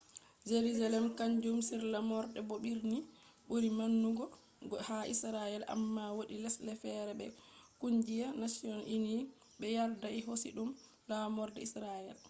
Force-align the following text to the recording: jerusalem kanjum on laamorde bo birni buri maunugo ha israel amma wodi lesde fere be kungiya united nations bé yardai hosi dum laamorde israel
jerusalem 0.49 1.05
kanjum 1.19 1.59
on 1.75 1.81
laamorde 1.93 2.39
bo 2.49 2.55
birni 2.65 2.99
buri 3.47 3.69
maunugo 3.77 4.25
ha 4.87 4.97
israel 5.13 5.61
amma 5.75 6.03
wodi 6.17 6.35
lesde 6.43 6.73
fere 6.83 7.13
be 7.19 7.25
kungiya 7.79 8.27
united 8.37 8.39
nations 8.71 9.21
bé 9.59 9.67
yardai 9.77 10.19
hosi 10.27 10.49
dum 10.57 10.69
laamorde 11.09 11.59
israel 11.67 12.07